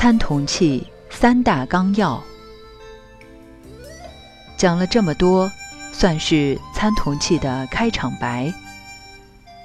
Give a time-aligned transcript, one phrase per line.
[0.00, 2.18] 参同契三大纲要。
[4.56, 5.52] 讲了这么多，
[5.92, 8.50] 算是参同契的开场白。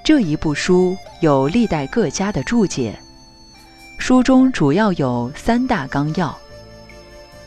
[0.04, 3.00] 这一部书有历代各家的注解，
[3.98, 6.38] 书中主要有三大纲要：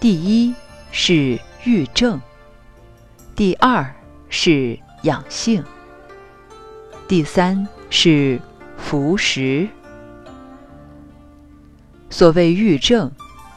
[0.00, 0.54] 第一
[0.90, 2.18] 是育正，
[3.36, 3.94] 第二
[4.30, 5.62] 是养性，
[7.06, 8.40] 第三是
[8.78, 9.68] 服食。
[12.18, 13.12] 所谓育正，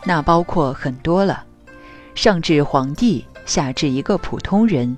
[0.06, 1.46] 那包括很多了，
[2.14, 4.96] 上至皇帝，下至一个普通人，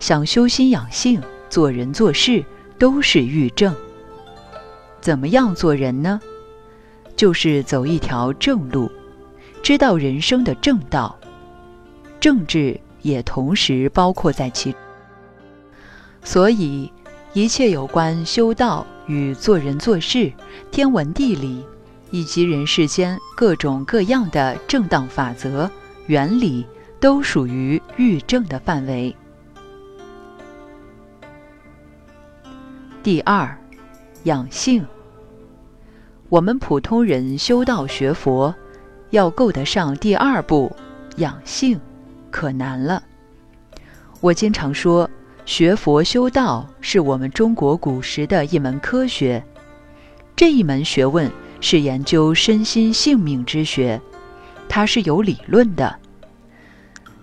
[0.00, 2.44] 想修心养性、做人做事，
[2.76, 3.72] 都是育正。
[5.00, 6.20] 怎么样做人呢？
[7.14, 8.90] 就是走一条正路，
[9.62, 11.16] 知道人生的正道，
[12.18, 14.74] 政治也同时包括在其。
[16.24, 16.90] 所以，
[17.32, 20.32] 一切有关修道与做人做事、
[20.72, 21.64] 天文地理。
[22.14, 25.68] 以及人世间各种各样的正当法则、
[26.06, 26.64] 原理，
[27.00, 29.12] 都属于欲正的范围。
[33.02, 33.58] 第二，
[34.22, 34.86] 养性。
[36.28, 38.54] 我们普通人修道学佛，
[39.10, 40.70] 要够得上第二步
[41.16, 41.80] 养性，
[42.30, 43.02] 可难了。
[44.20, 45.10] 我经常说，
[45.44, 49.44] 学佛修道是我们中国古时的一门科学，
[50.36, 51.28] 这一门学问。
[51.66, 53.98] 是研究身心性命之学，
[54.68, 55.98] 它是有理论的。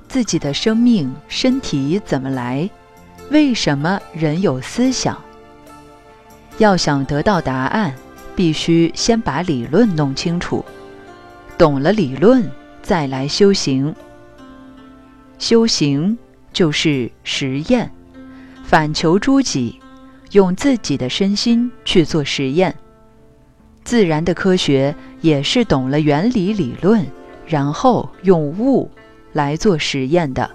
[0.08, 2.67] 自己的生命、身体怎么来？
[3.30, 5.16] 为什么人有思想？
[6.58, 7.94] 要想得到答案，
[8.36, 10.66] 必须先把理论弄清楚，
[11.55, 12.50] 懂了理论，
[12.81, 13.94] 再来修行。
[15.38, 16.17] 修行
[16.52, 17.92] 就是实验，
[18.64, 19.80] 反求诸己，
[20.31, 22.76] 用自己的身心去做实验。
[23.83, 27.05] 自然的科学也是懂了原理理论，
[27.45, 28.89] 然后用物
[29.33, 30.49] 来做实验的。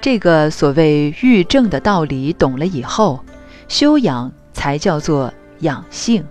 [0.00, 3.24] 这个所谓欲正的道理懂了以后，
[3.68, 6.24] 修养才叫做养性。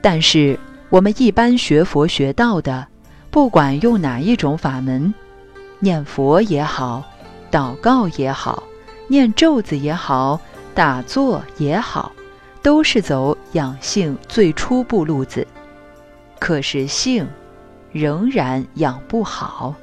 [0.00, 0.58] 但是
[0.88, 2.86] 我们一般学佛学道的，
[3.30, 5.12] 不管用哪一种法门，
[5.78, 7.04] 念佛也好，
[7.50, 8.62] 祷告也好。
[9.08, 10.40] 念咒子也好，
[10.74, 12.12] 打坐也好，
[12.62, 15.46] 都是走养性最初步路子。
[16.38, 17.26] 可是性
[17.92, 19.74] 仍然养不好。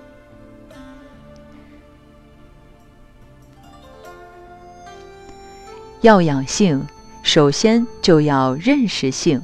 [6.02, 6.86] 要养性，
[7.22, 9.42] 首先就要认识性，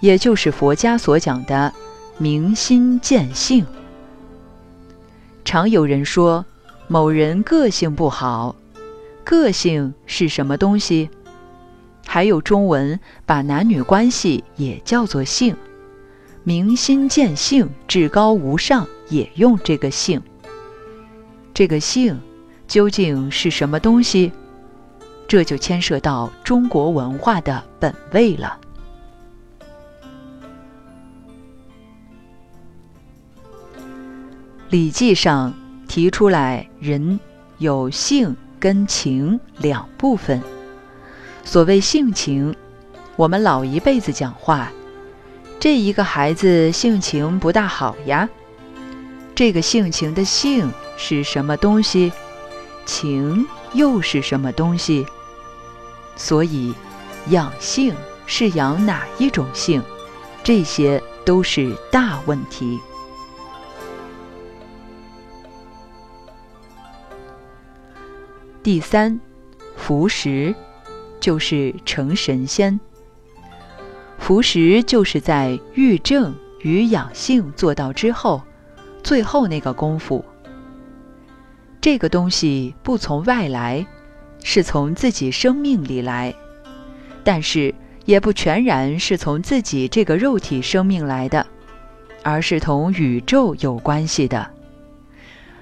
[0.00, 1.72] 也就是佛家所讲的
[2.16, 3.66] 明心见性。
[5.44, 6.44] 常有人说
[6.86, 8.54] 某人个性不好。
[9.24, 11.10] 个性是什么东西？
[12.06, 15.56] 还有中文把男女关系也叫做性，
[16.42, 20.22] 明心见性，至高无上也用这个性。
[21.54, 22.20] 这个性
[22.68, 24.30] 究竟是什么东西？
[25.26, 28.60] 这就牵涉到中国文化的本位了。
[34.68, 35.54] 《礼记》上
[35.88, 37.18] 提出来，人
[37.58, 38.36] 有性。
[38.58, 40.42] 跟情两部分。
[41.44, 42.54] 所谓性情，
[43.16, 44.72] 我们老一辈子讲话，
[45.60, 48.28] 这一个孩子性情不大好呀。
[49.34, 52.12] 这个性情的性是什么东西？
[52.86, 55.06] 情又是什么东西？
[56.16, 56.74] 所以，
[57.28, 57.94] 养性
[58.26, 59.82] 是养哪一种性？
[60.42, 62.78] 这些都是大问题。
[68.64, 69.20] 第三，
[69.76, 70.54] 服食，
[71.20, 72.80] 就是成神仙。
[74.18, 78.40] 服食就是在育正与养性做到之后，
[79.02, 80.24] 最后那个功夫。
[81.78, 83.86] 这个东西不从外来，
[84.42, 86.34] 是从自己生命里来，
[87.22, 87.74] 但是
[88.06, 91.46] 也不全然是从自己这个肉体生命来的，
[92.22, 94.50] 而是同宇宙有关系的。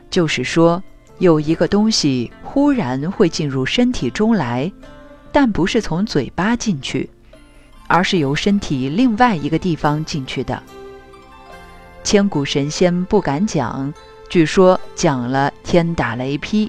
[0.09, 0.81] 就是说。
[1.23, 4.73] 有一个东西忽然会进入身体中来，
[5.31, 7.09] 但不是从嘴巴进去，
[7.87, 10.61] 而是由身体另外一个地方进去的。
[12.03, 13.95] 千古神仙不敢讲，
[14.29, 16.69] 据说讲了天打雷劈。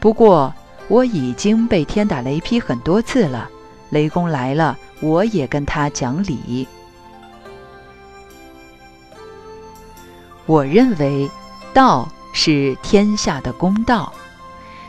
[0.00, 0.50] 不过
[0.88, 3.50] 我已经被天打雷劈很多次了，
[3.90, 6.66] 雷公来了，我也跟他讲理。
[10.46, 11.30] 我认为
[11.74, 12.08] 道。
[12.34, 14.12] 是天下的公道，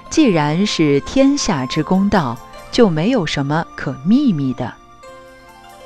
[0.10, 2.38] 既然是天下之公道，
[2.72, 4.74] 就没有什么可秘密的。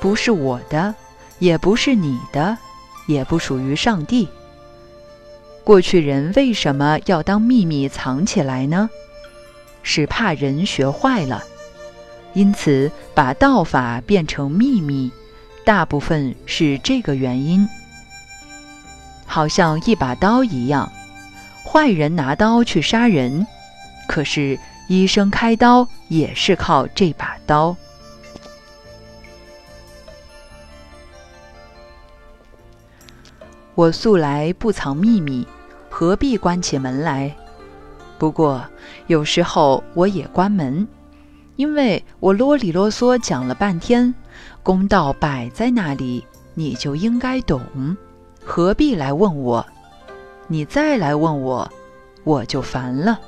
[0.00, 0.92] 不是我的，
[1.38, 2.56] 也不是你的，
[3.06, 4.28] 也不属于上帝。
[5.62, 8.90] 过去人为什么要当秘密藏起来呢？
[9.82, 11.44] 是怕人学坏了，
[12.32, 15.12] 因此把道法变成秘密，
[15.64, 17.68] 大部分是这个原因。
[19.26, 20.90] 好像一把刀一样，
[21.64, 23.46] 坏人拿刀去杀人，
[24.08, 24.58] 可是
[24.88, 27.76] 医生开刀也是靠这把刀。
[33.74, 35.46] 我素来不藏秘密，
[35.88, 37.34] 何必关起门来？
[38.18, 38.62] 不过
[39.06, 40.86] 有时候我也关门，
[41.56, 44.12] 因为我啰里啰嗦讲了半天，
[44.62, 47.62] 公道摆在那里，你就应该懂。
[48.44, 49.64] 何必来问我？
[50.52, 51.70] 你再来问我，
[52.24, 53.20] 我就烦了。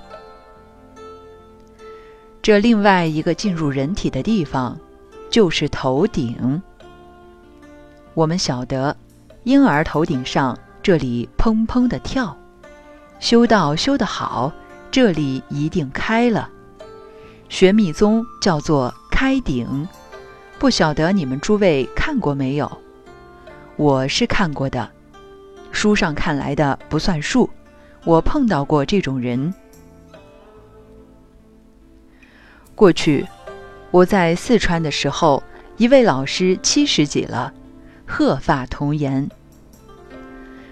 [2.42, 4.76] 这另外一个进入人体的地方，
[5.30, 6.60] 就是头顶。
[8.14, 8.96] 我们晓得，
[9.44, 12.36] 婴儿头顶上这里砰砰的跳，
[13.20, 14.52] 修道修得好，
[14.90, 16.50] 这里一定开了。
[17.48, 19.86] 学密宗叫做开顶，
[20.58, 22.78] 不晓得你们诸位看过没有？
[23.76, 24.90] 我是看过的。
[25.72, 27.50] 书上看来的不算数，
[28.04, 29.52] 我碰到过这种人。
[32.74, 33.26] 过去
[33.90, 35.42] 我在四川的时候，
[35.76, 37.52] 一位老师七十几了，
[38.06, 39.28] 鹤发童颜。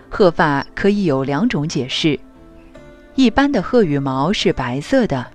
[0.09, 2.19] 鹤发可以有两种解释：
[3.15, 5.27] 一般的鹤羽毛是白色的，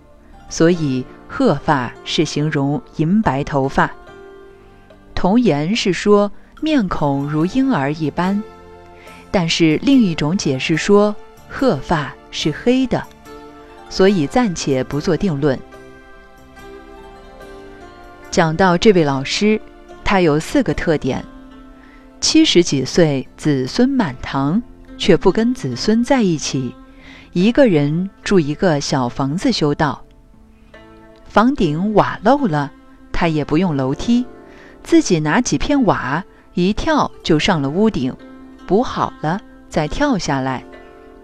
[0.49, 3.89] 所以鹤发是形容银白头发；
[5.13, 6.31] 童颜是说
[6.61, 8.41] 面孔如婴儿一般。
[9.35, 11.13] 但是另一种解释说，
[11.49, 13.03] 鹤发是黑的，
[13.89, 15.59] 所以暂且不做定论。
[18.31, 19.59] 讲到这位老师，
[20.05, 21.21] 他有四个特点：
[22.21, 24.63] 七十几岁，子孙满堂，
[24.97, 26.73] 却不跟子孙在一起，
[27.33, 30.01] 一个人住一个小房子修道。
[31.27, 32.71] 房顶瓦漏了，
[33.11, 34.25] 他也不用楼梯，
[34.81, 36.23] 自己拿几片瓦，
[36.53, 38.15] 一跳就上了屋顶。
[38.67, 39.39] 补好了
[39.69, 40.63] 再跳下来，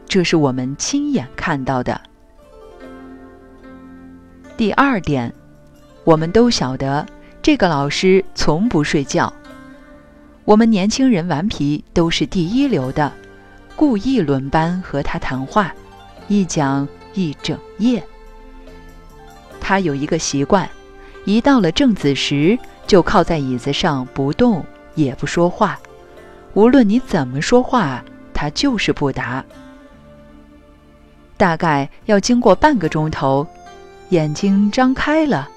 [0.08, 2.00] 这是我们亲眼看到的。
[4.58, 5.34] 第二点，
[6.04, 7.06] 我们都晓得
[7.42, 9.32] 这个老师从不睡觉。
[10.46, 13.12] 我们年轻人顽皮都是第一流的，
[13.76, 15.74] 故意轮班和他谈话，
[16.28, 18.04] 一讲一整夜。
[19.60, 20.70] 他有一个习惯，
[21.26, 24.66] 一到了正子时，就靠在椅子上不动，
[24.96, 25.80] 也不说话。
[26.54, 28.04] 无论你怎么说话，
[28.34, 29.44] 他就是不答。
[31.38, 33.48] 大概要经过半个钟头，
[34.10, 35.50] 眼睛张开了，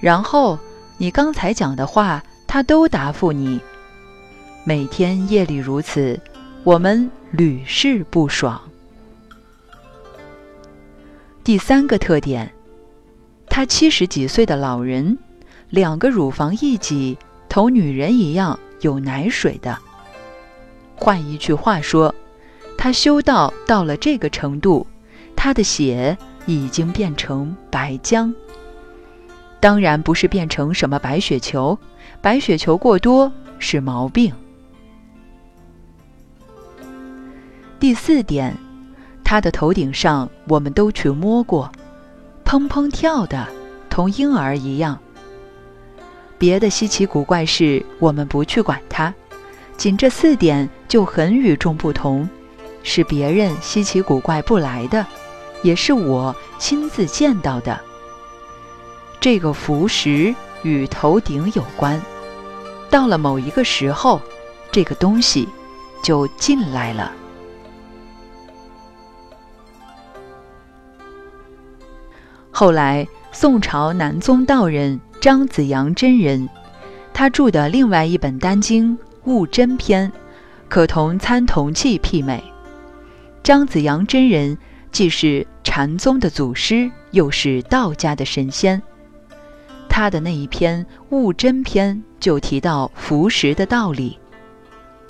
[0.00, 0.58] 然后
[0.96, 3.60] 你刚才讲的话，他都答复你。
[4.64, 6.18] 每天夜里如此，
[6.64, 8.60] 我们屡试不爽。
[11.44, 12.52] 第三个特点，
[13.48, 15.16] 他七十几岁的老人，
[15.70, 17.16] 两个乳房一挤，
[17.48, 19.78] 同女人一样有奶水的。
[20.98, 22.14] 换一句话说，
[22.76, 24.86] 他修道到了这个程度，
[25.36, 28.34] 他的血已经变成白浆。
[29.60, 31.78] 当然不是变成什么白血球，
[32.20, 34.32] 白血球过多是毛病。
[37.80, 38.56] 第四点，
[39.24, 41.70] 他的头顶上我们都去摸过，
[42.44, 43.48] 砰砰跳的，
[43.88, 44.98] 同婴儿一样。
[46.38, 49.14] 别的稀奇古怪事，我们不去管它。
[49.78, 52.28] 仅这四点就很与众不同，
[52.82, 55.06] 是别人稀奇古怪不来的，
[55.62, 57.78] 也是我亲自见到的。
[59.20, 62.02] 这个符石与头顶有关，
[62.90, 64.20] 到了某一个时候，
[64.72, 65.48] 这个东西
[66.02, 67.12] 就进来了。
[72.50, 76.48] 后来，宋朝南宗道人张子阳真人，
[77.14, 78.98] 他著的另外一本丹经。
[79.28, 80.10] 悟真篇，
[80.70, 82.42] 可同参同契媲美。
[83.42, 84.56] 张子阳真人
[84.90, 88.82] 既是禅宗的祖师，又是道家的神仙。
[89.86, 94.18] 他的那一篇悟真篇就提到服食的道理。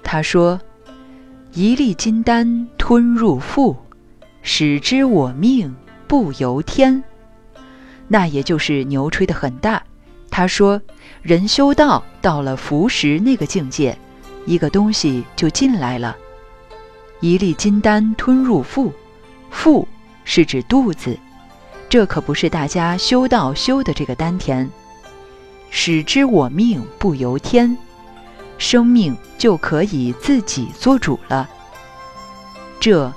[0.02, 0.60] 他说
[1.54, 3.76] ：“一粒金丹吞入腹，
[4.42, 5.76] 使之我命
[6.08, 7.04] 不由天。”
[8.08, 9.80] 那也就是牛吹的很大。
[10.28, 10.82] 他说
[11.22, 13.96] ：“人修道到了服食那个境界。”
[14.48, 16.16] 一个东西就进来了，
[17.20, 18.90] 一粒金丹吞入腹，
[19.50, 19.86] 腹
[20.24, 21.18] 是指肚子，
[21.86, 24.66] 这可不是大家修道修的这个丹田。
[25.68, 27.76] 使之我命不由天，
[28.56, 31.46] 生命就可以自己做主了。
[32.80, 33.12] 这，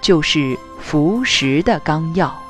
[0.00, 2.40] 就是服食的纲要。